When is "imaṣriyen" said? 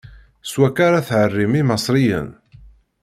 1.61-2.29